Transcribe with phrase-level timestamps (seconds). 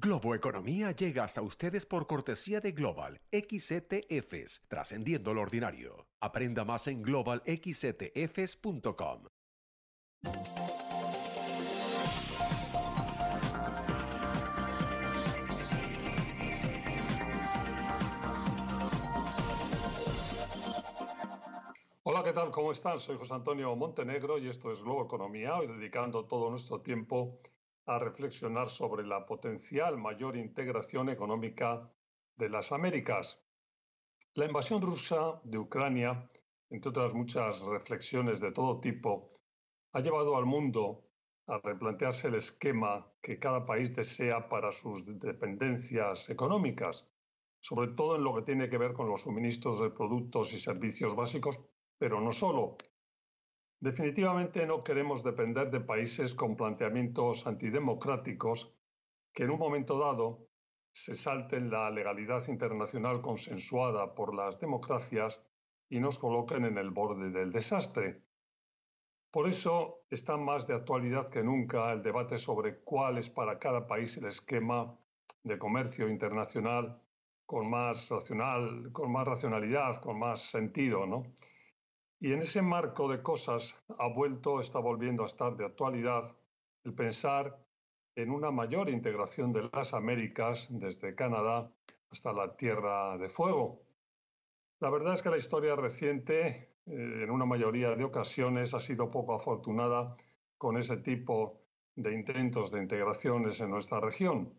[0.00, 6.06] Globo Economía llega hasta ustedes por cortesía de Global XCTFs, trascendiendo lo ordinario.
[6.20, 9.24] Aprenda más en globalxctfs.com.
[22.04, 22.52] Hola, ¿qué tal?
[22.52, 23.00] ¿Cómo están?
[23.00, 27.40] Soy José Antonio Montenegro y esto es Globo Economía, hoy dedicando todo nuestro tiempo
[27.88, 31.90] a reflexionar sobre la potencial mayor integración económica
[32.36, 33.40] de las Américas.
[34.34, 36.28] La invasión rusa de Ucrania,
[36.68, 39.32] entre otras muchas reflexiones de todo tipo,
[39.92, 41.08] ha llevado al mundo
[41.46, 47.08] a replantearse el esquema que cada país desea para sus dependencias económicas,
[47.60, 51.16] sobre todo en lo que tiene que ver con los suministros de productos y servicios
[51.16, 51.58] básicos,
[51.96, 52.76] pero no solo.
[53.80, 58.74] Definitivamente no queremos depender de países con planteamientos antidemocráticos
[59.32, 60.48] que en un momento dado
[60.92, 65.40] se salten la legalidad internacional consensuada por las democracias
[65.88, 68.24] y nos coloquen en el borde del desastre.
[69.30, 73.86] Por eso está más de actualidad que nunca el debate sobre cuál es para cada
[73.86, 74.98] país el esquema
[75.44, 77.00] de comercio internacional
[77.46, 81.22] con más, racionalidad, con más sentido, ¿no?
[82.20, 86.36] Y en ese marco de cosas ha vuelto, está volviendo a estar de actualidad
[86.82, 87.56] el pensar
[88.16, 91.70] en una mayor integración de las Américas desde Canadá
[92.10, 93.82] hasta la Tierra de Fuego.
[94.80, 96.46] La verdad es que la historia reciente,
[96.86, 100.16] eh, en una mayoría de ocasiones, ha sido poco afortunada
[100.56, 101.60] con ese tipo
[101.94, 104.52] de intentos de integraciones en nuestra región.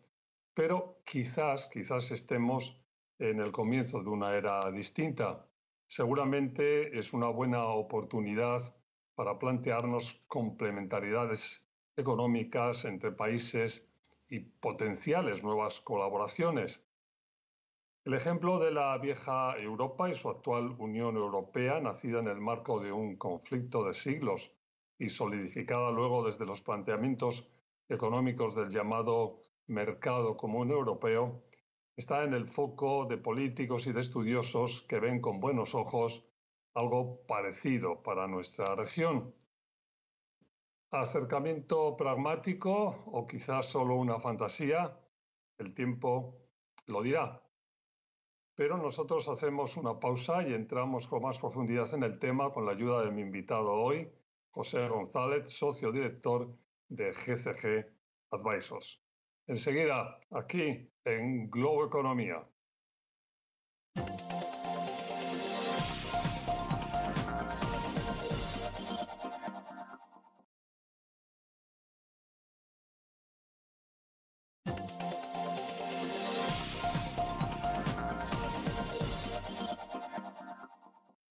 [0.53, 2.81] Pero quizás, quizás estemos
[3.17, 5.48] en el comienzo de una era distinta
[5.89, 8.75] seguramente es una buena oportunidad
[9.15, 11.65] para plantearnos complementariedades
[11.97, 13.83] económicas entre países
[14.29, 16.85] y potenciales nuevas colaboraciones.
[18.05, 22.79] El ejemplo de la vieja Europa y su actual Unión Europea, nacida en el marco
[22.79, 24.51] de un conflicto de siglos
[24.99, 27.49] y solidificada luego desde los planteamientos
[27.89, 31.41] económicos del llamado mercado común europeo,
[31.99, 36.25] está en el foco de políticos y de estudiosos que ven con buenos ojos
[36.73, 39.35] algo parecido para nuestra región.
[40.91, 44.97] Acercamiento pragmático o quizás solo una fantasía,
[45.57, 46.37] el tiempo
[46.85, 47.43] lo dirá.
[48.55, 52.71] Pero nosotros hacemos una pausa y entramos con más profundidad en el tema con la
[52.71, 54.09] ayuda de mi invitado hoy,
[54.51, 56.49] José González, socio director
[56.87, 57.91] de GCG
[58.31, 59.01] Advisors.
[59.49, 62.47] Enseguida, aquí en Globo Economía.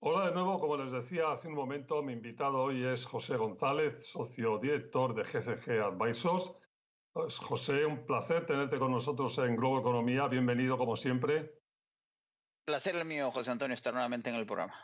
[0.01, 4.05] Hola de nuevo, como les decía hace un momento, mi invitado hoy es José González,
[4.05, 6.53] socio director de GCG Advisors
[7.13, 10.29] José, un placer tenerte con nosotros en Globo Economía.
[10.29, 11.53] Bienvenido como siempre.
[12.65, 14.75] Placer el mío, José Antonio, estar nuevamente en el programa.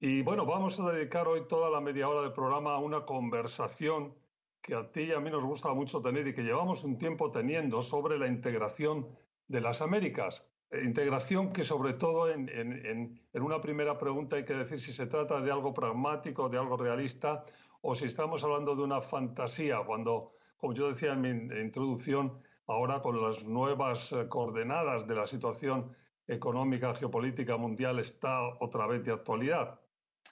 [0.00, 4.14] Y bueno, vamos a dedicar hoy toda la media hora del programa a una conversación
[4.60, 7.30] que a ti y a mí nos gusta mucho tener y que llevamos un tiempo
[7.30, 9.08] teniendo sobre la integración
[9.46, 10.44] de las Américas.
[10.70, 15.06] Eh, integración que sobre todo en, en, una primera pregunta hay que decir si se
[15.06, 17.44] trata de algo pragmático, de algo realista
[17.82, 23.00] o si estamos hablando de una fantasía, cuando, como yo decía en mi introducción, ahora
[23.00, 25.94] con las nuevas eh, coordenadas de la situación
[26.28, 29.80] económica, geopolítica mundial, está otra vez de actualidad.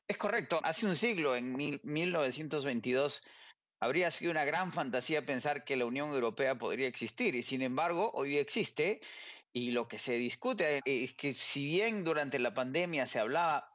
[0.07, 0.61] Es correcto.
[0.63, 3.21] Hace un siglo, en 1922,
[3.81, 8.11] habría sido una gran fantasía pensar que la Unión Europea podría existir y sin embargo
[8.15, 9.01] hoy existe
[9.53, 13.70] y lo que se discute es que si bien durante la pandemia se hablaba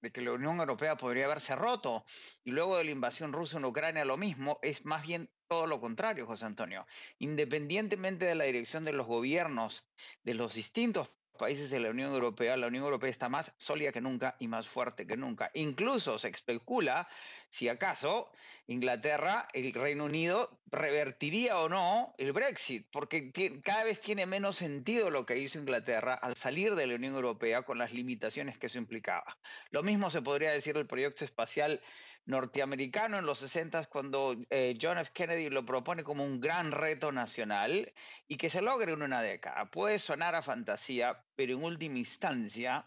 [0.00, 2.04] de que la Unión Europea podría haberse roto
[2.44, 5.80] y luego de la invasión rusa en Ucrania lo mismo, es más bien todo lo
[5.80, 6.86] contrario, José Antonio.
[7.18, 9.84] Independientemente de la dirección de los gobiernos
[10.22, 11.10] de los distintos
[11.40, 14.68] países de la Unión Europea, la Unión Europea está más sólida que nunca y más
[14.68, 15.50] fuerte que nunca.
[15.54, 17.08] Incluso se especula
[17.48, 18.30] si acaso
[18.66, 23.32] Inglaterra, el Reino Unido, revertiría o no el Brexit, porque
[23.64, 27.62] cada vez tiene menos sentido lo que hizo Inglaterra al salir de la Unión Europea
[27.62, 29.38] con las limitaciones que eso implicaba.
[29.70, 31.80] Lo mismo se podría decir del proyecto espacial
[32.26, 35.10] norteamericano en los 60 cuando eh, John F.
[35.12, 37.92] Kennedy lo propone como un gran reto nacional
[38.28, 39.70] y que se logre en una década.
[39.70, 42.84] Puede sonar a fantasía, pero en última instancia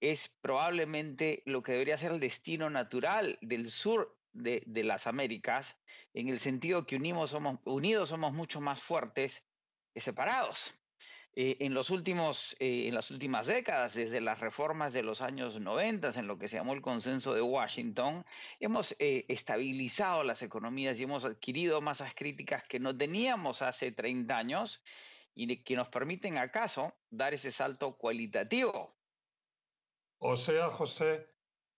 [0.00, 5.76] es probablemente lo que debería ser el destino natural del sur de, las Américas,
[6.12, 9.42] en el sentido que unimos somos, unidos somos mucho más fuertes
[9.94, 10.74] que separados.
[11.38, 15.60] Eh, en, los últimos, eh, en las últimas décadas, desde las reformas de los años
[15.60, 18.24] 90, en lo que se llamó el consenso de Washington,
[18.58, 24.34] hemos eh, estabilizado las economías y hemos adquirido masas críticas que no teníamos hace 30
[24.34, 24.82] años
[25.34, 28.96] y que nos permiten acaso dar ese salto cualitativo.
[30.16, 31.26] O sea, José,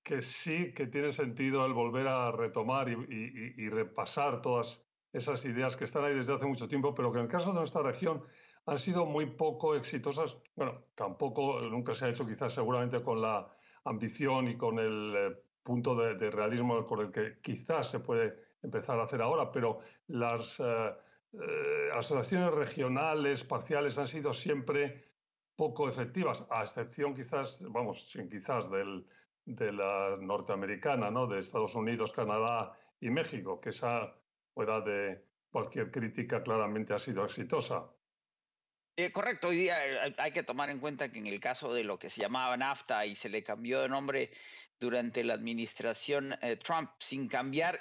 [0.05, 5.77] que sí que tiene sentido el volver a retomar y, y repasar todas esas ideas
[5.77, 8.23] que están ahí desde hace mucho tiempo, pero que en el caso de nuestra región
[8.69, 10.37] han sido muy poco exitosas.
[10.55, 13.49] Bueno, tampoco, nunca se ha hecho quizás seguramente con la
[13.85, 19.00] ambición y con el eh, punto de, realismo con el que quizás se puede empezar
[19.00, 20.65] a hacer ahora, pero las eh,
[21.32, 25.03] eh, asociaciones regionales parciales han sido siempre
[25.56, 31.26] poco efectivas, a excepción quizás, vamos, sin quizás de la norteamericana, ¿no?
[31.26, 34.14] de Estados Unidos, Canadá y México, que esa
[34.53, 37.91] fuera de cualquier crítica claramente ha sido exitosa.
[39.00, 41.85] Eh, correcto, hoy día eh, hay que tomar en cuenta que en el caso de
[41.85, 44.33] lo que se llamaba NAFTA y se le cambió de nombre
[44.81, 47.81] durante la administración eh, Trump sin cambiar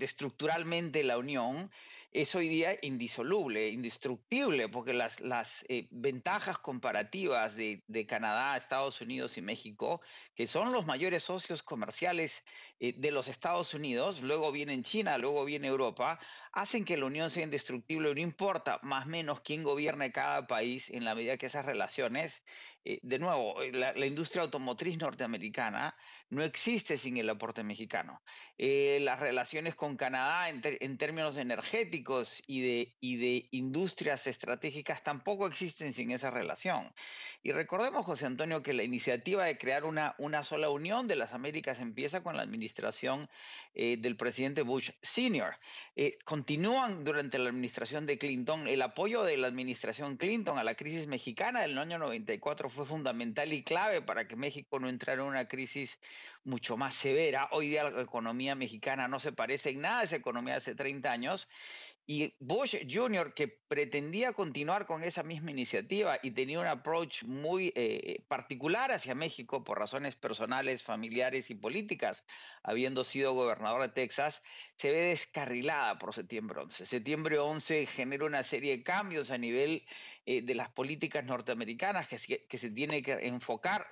[0.00, 1.70] estructuralmente la Unión,
[2.16, 9.42] es hoy día indisoluble, indestructible, porque las, eh, ventajas comparativas de, Canadá, Estados Unidos y
[9.42, 10.00] México,
[10.34, 12.42] que son los mayores socios comerciales
[12.80, 16.18] eh, de los Estados Unidos, luego viene China, luego viene Europa,
[16.52, 20.88] hacen que la Unión sea indestructible, no importa más o menos quién gobierne cada país
[20.88, 22.42] en la medida que esas relaciones
[22.88, 25.96] eh, de nuevo, eh, la, industria automotriz norteamericana
[26.30, 28.22] no existe sin el aporte mexicano.
[28.58, 32.60] Eh, las relaciones con Canadá en, términos energéticos y
[33.00, 36.92] de, industrias estratégicas tampoco existen sin esa relación.
[37.42, 41.80] Y recordemos, José Antonio, que la iniciativa de crear una, sola unión de las Américas
[41.80, 43.28] empieza con la administración
[43.74, 45.58] del presidente Bush Sr.
[46.24, 48.66] Continúan durante la administración de Clinton.
[48.66, 53.52] El apoyo de la administración Clinton a la crisis mexicana del año 94 fue fundamental
[53.52, 55.98] y clave para que México no entrara en una crisis
[56.44, 57.48] mucho más severa.
[57.50, 60.74] Hoy día la economía mexicana no se parece en nada a esa economía de hace
[60.76, 61.48] 30 años
[62.08, 67.72] y Bush Jr., que pretendía continuar con esa misma iniciativa y tenía un approach muy
[67.74, 72.24] eh, particular hacia México por razones personales, familiares y políticas,
[72.62, 74.40] habiendo sido gobernador de Texas,
[74.76, 76.86] se ve descarrilada por septiembre 11.
[76.86, 79.84] Septiembre 11 genera una serie de cambios a nivel
[80.28, 82.18] eh, de las políticas norteamericanas que,
[82.58, 83.86] se tiene que enfocar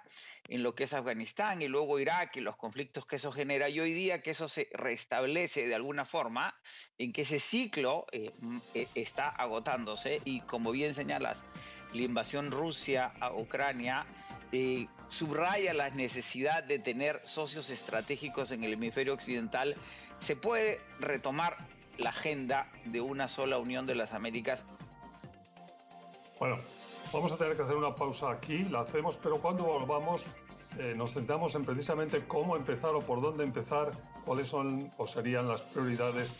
[0.48, 3.68] en lo que es Afganistán y luego Irak y los conflictos que eso genera.
[3.68, 6.52] Y hoy día que eso se restablece de alguna forma,
[6.98, 8.32] en que ese ciclo eh,
[8.74, 11.38] eh, está agotándose y como bien señalas,
[11.92, 14.04] la invasión Rusia a Ucrania
[15.08, 19.76] subraya la necesidad de tener socios estratégicos en el hemisferio occidental,
[20.18, 21.56] se puede retomar
[21.96, 24.64] la agenda de una sola Unión de las Américas
[26.44, 26.58] bueno,
[27.10, 30.26] vamos a tener que hacer una pausa aquí, la hacemos, pero cuando volvamos
[30.78, 33.92] eh, nos centramos en precisamente cómo empezar o por dónde empezar,
[34.26, 36.34] cuáles son o serían las prioridades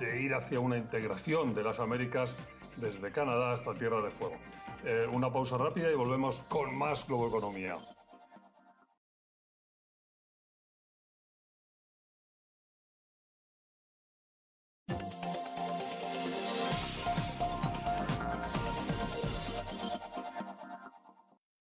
[0.00, 2.36] de ir hacia una integración de las Américas
[2.76, 4.36] desde Canadá hasta Tierra de Fuego.
[4.82, 7.76] Eh, una pausa rápida y volvemos con más Globoeconomía.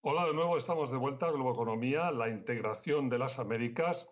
[0.06, 4.06] Hola de nuevo, estamos de vuelta a Globoeconomía, la integración de las Américas.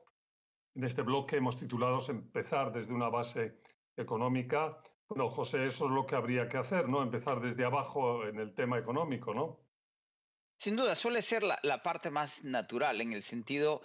[0.73, 3.59] En este bloque hemos titulado Empezar desde una base
[3.97, 4.81] económica.
[5.09, 7.03] Bueno, José, eso es lo que habría que hacer, ¿no?
[7.03, 9.59] Empezar desde abajo en el tema económico, ¿no?
[10.59, 13.81] Sin duda, suele ser la, parte más natural en el sentido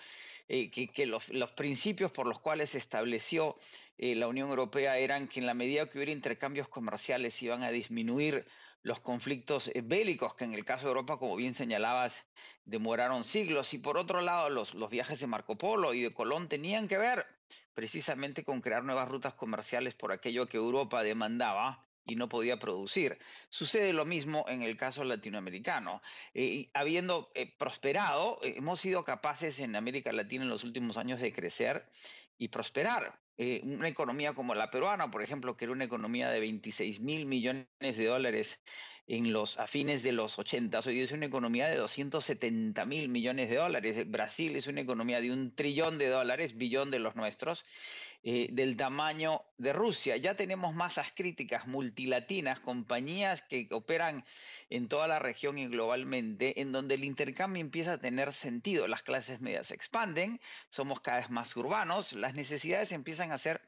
[0.48, 1.24] eh, que, los,
[1.56, 3.58] principios por los cuales se estableció
[3.98, 7.70] eh, la Unión Europea eran que en la medida que hubiera intercambios comerciales iban a
[7.70, 8.46] disminuir
[8.82, 12.24] los conflictos eh, bélicos que en el caso de Europa, como bien señalabas,
[12.64, 13.74] demoraron siglos.
[13.74, 16.98] Y por otro lado, los, los viajes de Marco Polo y de Colón tenían que
[16.98, 17.26] ver
[17.74, 23.18] precisamente con crear nuevas rutas comerciales por aquello que Europa demandaba y no podía producir.
[23.50, 26.00] Sucede lo mismo en el caso latinoamericano.
[26.34, 31.32] Eh, habiendo eh, prosperado, hemos sido capaces en América Latina en los últimos años de
[31.32, 31.86] crecer
[32.38, 33.18] y prosperar.
[33.38, 37.26] Eh, una economía como la peruana, por ejemplo, que era una economía de 26 mil
[37.26, 38.60] millones de dólares
[39.08, 43.48] en los, a fines de los 80, hoy es una economía de 270 mil millones
[43.48, 44.10] de dólares.
[44.10, 47.64] Brasil es una economía de un trillón de dólares, billón de los nuestros.
[48.28, 50.16] Eh, del tamaño de Rusia.
[50.16, 54.24] Ya tenemos masas críticas multilatinas, compañías que operan
[54.68, 58.88] en toda la región y globalmente, en donde el intercambio empieza a tener sentido.
[58.88, 60.40] Las clases medias se expanden,
[60.70, 63.62] somos cada vez más urbanos, las necesidades empiezan a ser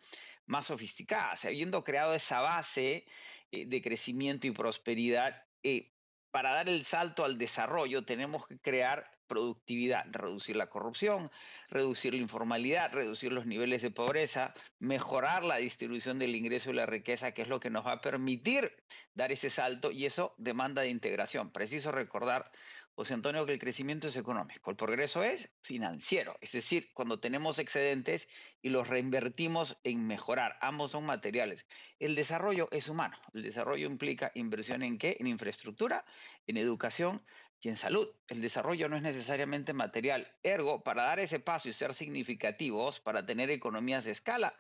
[0.47, 1.45] más sofisticadas.
[1.45, 3.07] Habiendo creado esa base
[3.53, 5.93] eh, de crecimiento y prosperidad, eh,
[6.39, 11.33] para dar el salto al desarrollo tenemos que crear productividad, reducir la corrupción,
[11.69, 16.87] reducir la informalidad, reducir los niveles de pobreza, mejorar la distribución del ingreso y la
[16.87, 18.73] riqueza, que es lo que nos va a permitir
[19.15, 21.51] dar ese salto y eso demanda de integración.
[21.51, 22.53] Preciso recordar
[22.99, 27.61] José Antonio, que el crecimiento es económico, el progreso es financiero, es decir, cuando tenemos
[27.61, 28.29] excedentes
[28.61, 31.65] y los reinvertimos en mejorar, ambos son materiales.
[32.01, 35.17] El desarrollo es humano, el desarrollo implica inversión en qué?
[35.21, 36.05] En infraestructura,
[36.49, 37.23] en educación
[37.61, 38.09] y en salud.
[38.27, 43.25] El desarrollo no es necesariamente material, ergo, para dar ese paso y ser significativos, para
[43.25, 44.59] tener economías de escala,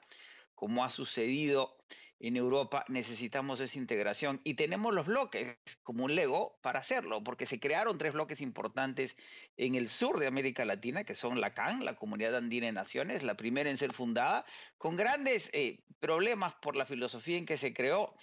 [0.54, 1.76] como ha sucedido
[2.20, 7.46] en Europa necesitamos esa integración y tenemos los bloques como un Lego para hacerlo, porque
[7.46, 9.16] se crearon tres bloques importantes
[9.56, 13.22] en el sur de América Latina, que son la CAN, la Comunidad Andina de Naciones,
[13.22, 14.44] la primera en ser fundada,
[14.76, 18.14] con grandes eh, problemas por la filosofía en que se creó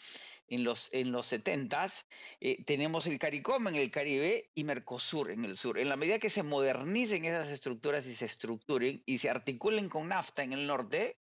[0.47, 1.91] en los, en los 70
[2.39, 5.79] eh, tenemos el CARICOM en el Caribe y Mercosur en el sur.
[5.79, 10.09] En la medida que se modernicen esas estructuras y se estructuren y se articulen con
[10.09, 11.17] NAFTA en el norte,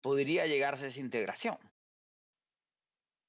[0.00, 1.56] podría llegarse a esa integración.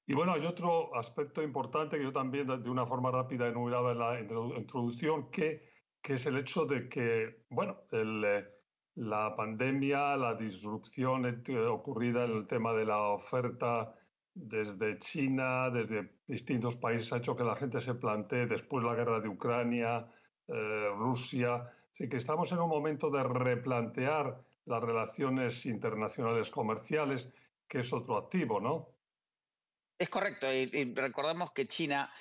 [0.08, 3.98] Y bueno, hay otro aspecto importante que yo también de una forma rápida enumeraba en
[3.98, 5.68] la introducción, que,
[6.00, 8.44] que es el hecho de que, bueno, eh,
[8.94, 13.96] la pandemia, la disrupción eh, ocurrida en el tema de la oferta
[14.32, 19.18] desde China, desde distintos países, ha hecho que la gente se plantee después la guerra
[19.18, 20.06] de Ucrania,
[20.46, 27.32] eh, Rusia, así que estamos en un momento de replantear las relaciones internacionales comerciales,
[27.66, 28.95] que es otro activo, ¿no?
[29.98, 32.12] Es correcto, y, recordemos que China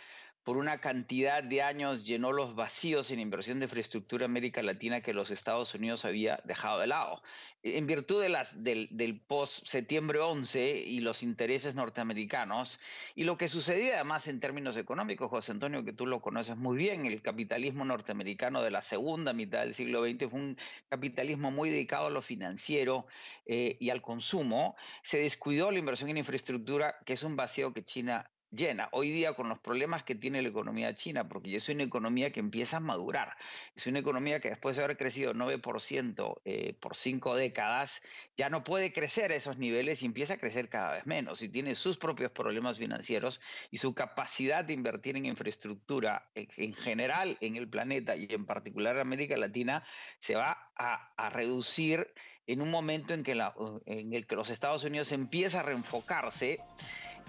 [0.46, 5.02] por una cantidad de años llenó los vacíos en inversión de infraestructura en América Latina
[5.02, 7.24] que los Estados Unidos había dejado de lado.
[7.64, 8.24] En virtud
[8.54, 12.80] del post-septiembre 11 y los intereses norteamericanos,
[13.16, 16.78] y lo que sucedía además en términos económicos, José Antonio, que tú lo conoces muy
[16.78, 20.58] bien, el capitalismo norteamericano de la segunda mitad del siglo XX fue un
[20.90, 23.08] capitalismo muy dedicado a lo financiero
[23.48, 24.75] eh, y al consumo.
[25.02, 28.90] Se descuidó la inversión en infraestructura, que es un vacío que China llena.
[28.92, 32.40] Hoy día con los problemas que tiene la economía china, porque es una economía que
[32.40, 33.36] empieza a madurar,
[33.75, 38.02] es una economía que después de haber crecido 9% eh, por cinco décadas,
[38.38, 41.50] ya no puede crecer a esos niveles y empieza a crecer cada vez menos y
[41.50, 47.56] tiene sus propios problemas financieros y su capacidad de invertir en infraestructura en, general en
[47.56, 49.84] el planeta y en particular en América Latina
[50.20, 52.14] se va a, a reducir
[52.48, 56.60] en un momento en, que la, en el que los Estados Unidos empieza a reenfocarse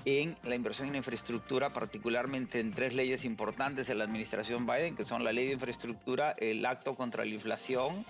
[0.04, 5.04] en la inversión en infraestructura, particularmente en tres leyes importantes de la administración Biden, que
[5.04, 8.04] son la ley de infraestructura, el acto contra la inflación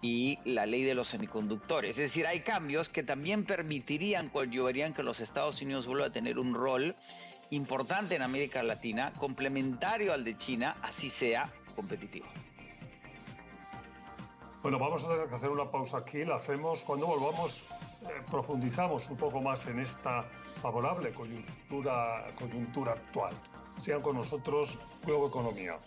[0.00, 1.90] y la ley de los semiconductores.
[1.90, 6.38] Es decir, hay cambios que también permitirían, coadyuvarían que los Estados Unidos vuelvan a tener
[6.38, 6.94] un rol
[7.50, 12.26] importante en América Latina, complementario al de China, así sea competitivo.
[14.62, 17.64] Bueno, vamos a tener que hacer una pausa aquí, la hacemos cuando volvamos,
[18.30, 20.24] profundizamos un poco más en esta
[20.60, 23.34] favorable coyuntura, coyuntura actual.
[23.78, 25.78] Sean con nosotros Globo Economía.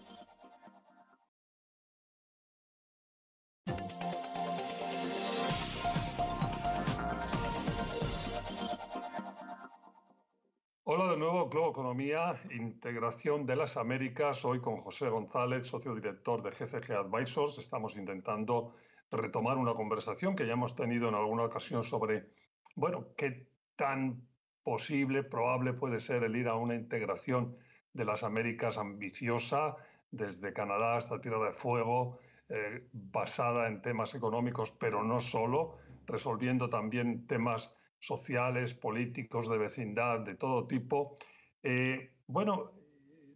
[10.90, 14.46] Hola de nuevo, Globo Economía, Integración de las Américas.
[14.46, 17.58] Hoy con José González, socio director de GCG Advisors.
[17.60, 18.74] Estamos intentando
[19.12, 22.30] retomar una conversación que ya hemos tenido en alguna ocasión sobre,
[22.76, 24.28] bueno, qué tan
[24.64, 27.58] posible, probable puede ser el ir a una integración
[27.94, 29.76] de las Américas ambiciosa,
[30.12, 36.70] desde Canadá hasta Tierra de Fuego, eh, basada en temas económicos, pero no solo, resolviendo
[36.70, 41.16] también temas sociales, políticos, de vecindad, de todo tipo.
[41.64, 42.72] Eh, bueno,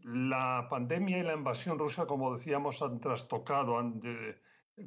[0.04, 3.80] la pandemia y la invasión rusa, como decíamos, han trastocado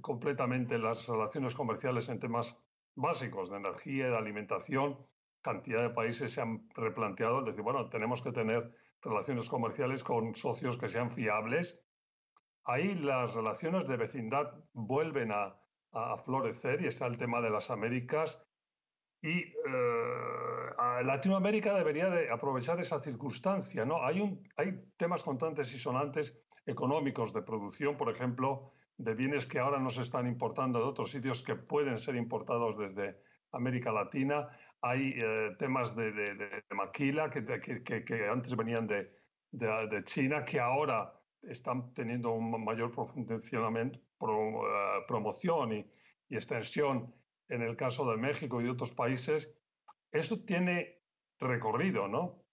[0.01, 2.57] completamente las relaciones comerciales en temas
[2.95, 4.99] básicos de energía y de alimentación
[5.45, 10.79] cantidad de países se han replanteado, decir, bueno, tenemos que tener relaciones comerciales con socios
[10.79, 11.79] que sean fiables.
[12.65, 15.61] Ahí las relaciones de vecindad vuelven a,
[16.25, 18.43] florecer y está el tema de las Américas.
[19.23, 23.85] Y eh, Latinoamérica debería de aprovechar esa circunstancia.
[23.85, 24.03] ¿no?
[24.03, 26.37] Hay, un, hay temas constantes y sonantes
[26.67, 31.11] económicos de producción, por ejemplo, de bienes que ahora no se están importando de otros
[31.11, 33.17] sitios que pueden ser importados desde
[33.53, 34.49] América Latina.
[34.81, 37.45] Hay eh, temas de, maquila que,
[38.05, 45.87] que, antes venían de, China, que ahora están teniendo un mayor funcionamiento, eh, promoción y,
[46.29, 47.15] y extensión
[47.49, 49.51] en el caso de México y de otros países.
[50.13, 51.01] Eso tiene
[51.39, 52.44] recorrido, ¿no?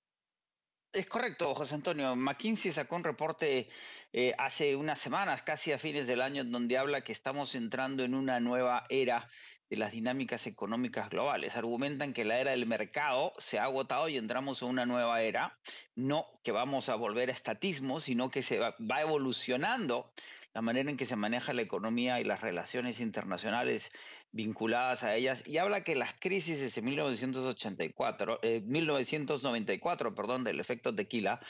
[0.94, 2.18] Es correcto, José Antonio.
[2.18, 3.70] McKinsey sacó un reporte
[4.12, 8.14] eh, hace unas semanas, casi a fines del año, donde habla que estamos entrando en
[8.14, 9.30] una nueva era
[9.70, 11.56] de las dinámicas económicas globales.
[11.56, 15.58] Argumentan que la era del mercado se ha agotado y entramos en una nueva era,
[15.96, 20.12] no que vamos a volver a estatismo, sino que se va, va evolucionando
[20.54, 23.90] la manera en que se maneja la economía y las relaciones internacionales
[24.32, 30.96] vinculadas a ellas y habla que las crisis desde 1984, 1994, eh, perdón, del efecto
[30.96, 31.42] tequila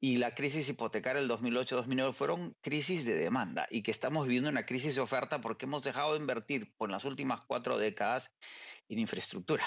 [0.00, 4.66] y la crisis hipotecaria del 2008-2009 fueron crisis de demanda y que estamos viviendo una
[4.66, 8.30] crisis de oferta porque hemos dejado de invertir por las últimas cuatro décadas
[8.88, 9.64] en infraestructura.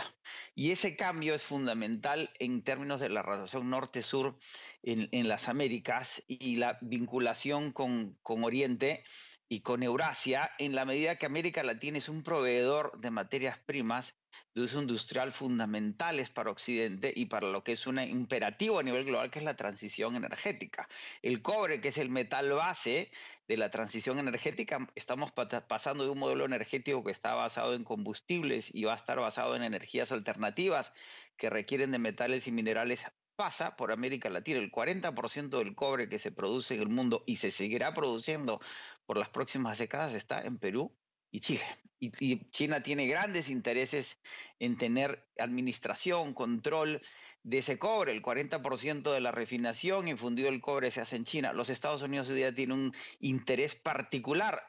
[0.54, 4.38] Y ese cambio es fundamental en términos de la relación norte-sur
[4.84, 9.04] en, en, las Américas y la vinculación con, con Oriente
[9.50, 14.16] y con Eurasia, en la medida que América Latina es un proveedor de materias primas
[14.54, 19.06] de uso industrial fundamentales para Occidente y para lo que es un imperativo a nivel
[19.06, 20.90] global, que es la transición energética.
[21.22, 23.12] El cobre, que es el metal base
[23.48, 28.74] de la transición energética, estamos pasando de un modelo energético que está basado en combustibles
[28.74, 30.92] y va a estar basado en energías alternativas
[31.38, 33.06] que requieren de metales y minerales
[33.38, 34.60] pasa por América Latina.
[34.60, 38.60] El 40% del cobre que se produce en el mundo y se seguirá produciendo
[39.06, 40.92] por las próximas décadas está en Perú
[41.32, 41.64] y Chile.
[42.00, 44.18] Y, China tiene grandes intereses
[44.60, 47.02] en tener administración, control
[47.44, 48.12] de ese cobre.
[48.12, 51.54] El 40% de la refinación y fundido el cobre se hace en China.
[51.54, 54.68] Los Estados Unidos hoy día tienen un interés particular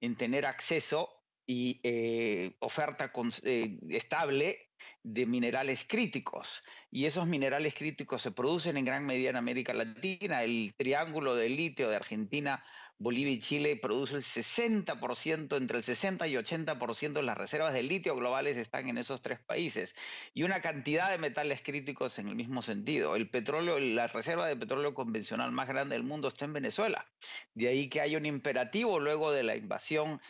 [0.00, 4.65] en tener acceso y eh, oferta eh, estable
[5.06, 6.64] de minerales críticos.
[6.90, 10.42] Y esos minerales críticos se producen en gran medida en América Latina.
[10.42, 12.64] El triángulo de litio de Argentina,
[12.98, 17.84] Bolivia y Chile produce el 60%, entre el 60 y 80% de las reservas de
[17.84, 19.94] litio globales están en esos tres países.
[20.34, 23.14] Y una cantidad de metales críticos en el mismo sentido.
[23.14, 27.06] El petróleo, la reserva de petróleo convencional más grande del mundo está en Venezuela.
[27.54, 30.20] De ahí que hay un imperativo luego de la invasión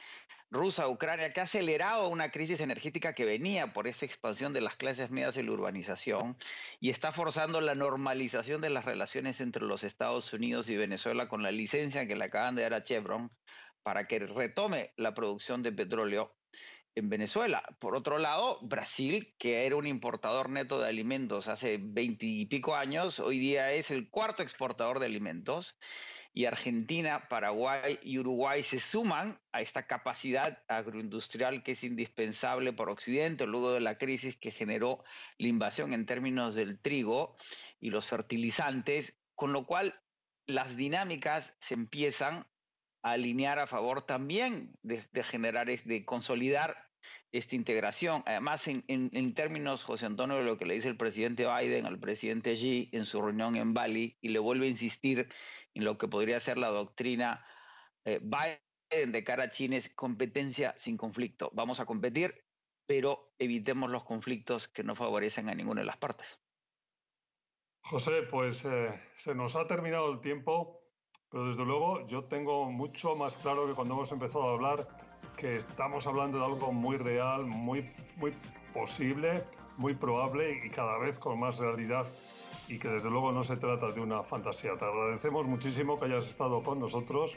[0.57, 4.75] rusa Ucrania, que ha acelerado una crisis energética que venía por esa expansión de las
[4.77, 6.37] clases medias y la urbanización,
[6.81, 11.43] y está forzando la normalización de las relaciones entre los Estados Unidos y Venezuela con
[11.43, 13.31] la licencia que le acaban de dar a Chevron
[13.83, 16.35] para que retome la producción de petróleo
[16.97, 17.63] en Venezuela.
[17.79, 23.39] Por otro lado, Brasil, que era un importador neto de alimentos hace veintipico años, hoy
[23.39, 25.77] día es el cuarto exportador de alimentos
[26.37, 32.91] y Argentina, Paraguay y Uruguay se suman a esta capacidad agroindustrial que es indispensable por
[32.91, 35.03] Occidente luego de la crisis que generó
[35.39, 37.37] la invasión en términos del trigo
[37.81, 39.99] y los fertilizantes, con lo cual
[40.47, 42.47] las dinámicas se empiezan
[43.03, 46.86] a alinear a favor también de, generar, de consolidar
[47.33, 48.23] esta integración.
[48.27, 51.99] Además, en, en, términos, José Antonio, de lo que le dice el presidente Biden al
[51.99, 55.29] presidente Xi en su reunión en Bali, y le vuelve a insistir
[55.75, 57.45] en lo que podría ser la doctrina
[58.05, 61.51] eh, Biden de cara a China es competencia sin conflicto.
[61.53, 62.47] Vamos a competir,
[62.87, 66.39] pero evitemos los conflictos que no favorecen a ninguna de las partes.
[67.83, 70.83] José, pues eh, se nos ha terminado el tiempo,
[71.31, 75.57] pero desde luego yo tengo mucho más claro que cuando hemos empezado a hablar que
[75.57, 78.33] estamos hablando de algo muy real, muy, muy
[78.73, 79.45] posible,
[79.77, 82.07] muy probable y cada vez con más realidad
[82.69, 84.77] y que desde luego no se trata de una fantasía.
[84.77, 87.37] Te agradecemos muchísimo que hayas estado con nosotros.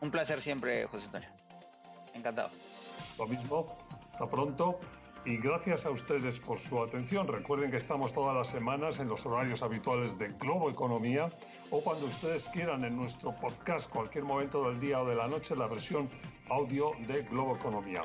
[0.00, 1.28] Un placer siempre, José Antonio.
[2.14, 2.50] Encantado.
[3.18, 3.66] Lo mismo.
[4.12, 4.80] Hasta pronto.
[5.24, 7.28] Y gracias a ustedes por su atención.
[7.28, 11.28] Recuerden que estamos todas las semanas en los horarios habituales de Globo Economía
[11.70, 15.54] o cuando ustedes quieran en nuestro podcast, cualquier momento del día o de la noche,
[15.54, 16.08] la versión
[16.48, 18.02] audio de Globo Economía.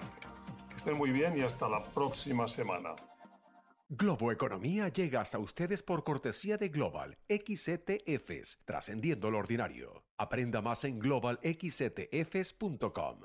[0.69, 2.95] Que estén muy bien y hasta la próxima semana.
[3.87, 10.03] Globo Economía llega hasta ustedes por cortesía de Global XTFs, trascendiendo lo ordinario.
[10.17, 13.21] Aprenda más en globalxtfs.com.